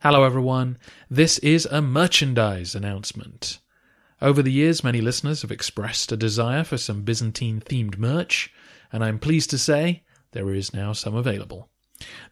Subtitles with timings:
[0.00, 0.76] Hello, everyone.
[1.08, 3.60] This is a merchandise announcement.
[4.20, 8.52] Over the years, many listeners have expressed a desire for some Byzantine themed merch,
[8.92, 11.70] and I'm pleased to say there is now some available.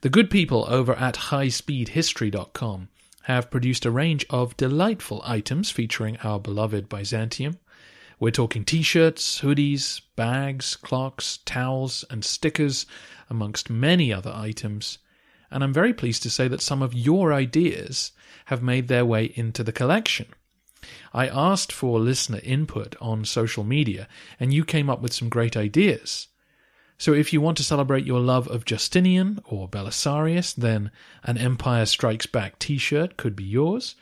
[0.03, 2.89] The good people over at highspeedhistory.com
[3.23, 7.59] have produced a range of delightful items featuring our beloved Byzantium.
[8.21, 12.85] We're talking t shirts, hoodies, bags, clocks, towels, and stickers,
[13.31, 14.99] amongst many other items.
[15.55, 18.11] And I'm very pleased to say that some of your ideas
[18.47, 20.27] have made their way into the collection.
[21.13, 24.09] I asked for listener input on social media,
[24.41, 26.27] and you came up with some great ideas.
[26.99, 30.91] So if you want to celebrate your love of Justinian or Belisarius, then
[31.23, 33.95] an Empire Strikes Back t shirt could be yours.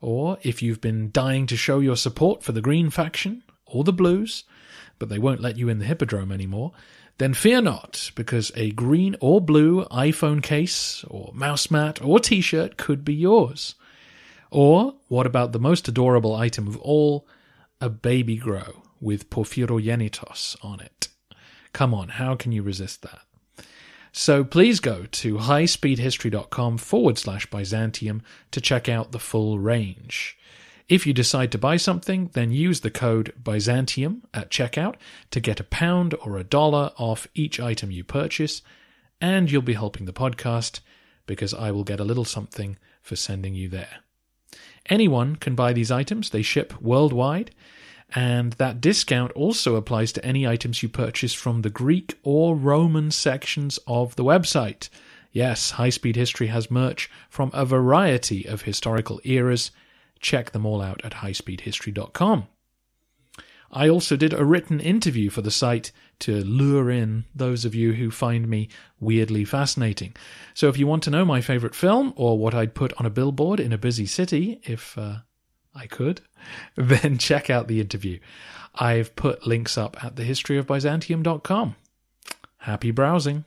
[0.00, 3.92] Or if you've been dying to show your support for the Green faction or the
[3.92, 4.44] Blues,
[5.00, 6.72] but they won't let you in the Hippodrome anymore,
[7.18, 12.40] then fear not, because a green or blue iPhone case or mouse mat or t
[12.40, 13.74] shirt could be yours.
[14.50, 17.26] Or what about the most adorable item of all,
[17.80, 21.08] a baby grow with Porphyrogenitos on it?
[21.72, 23.20] Come on, how can you resist that?
[24.12, 30.36] So please go to highspeedhistory.com forward slash Byzantium to check out the full range.
[30.88, 34.96] If you decide to buy something, then use the code Byzantium at checkout
[35.30, 38.62] to get a pound or a dollar off each item you purchase,
[39.20, 40.80] and you'll be helping the podcast
[41.26, 44.00] because I will get a little something for sending you there.
[44.90, 47.52] Anyone can buy these items, they ship worldwide,
[48.14, 53.10] and that discount also applies to any items you purchase from the Greek or Roman
[53.10, 54.88] sections of the website.
[55.30, 59.70] Yes, High Speed History has merch from a variety of historical eras.
[60.22, 62.46] Check them all out at highspeedhistory.com.
[63.72, 67.94] I also did a written interview for the site to lure in those of you
[67.94, 68.68] who find me
[69.00, 70.14] weirdly fascinating.
[70.52, 73.10] So if you want to know my favorite film or what I'd put on a
[73.10, 75.18] billboard in a busy city, if uh,
[75.74, 76.20] I could,
[76.76, 78.18] then check out the interview.
[78.74, 81.76] I've put links up at thehistoryofbyzantium.com.
[82.58, 83.44] Happy browsing.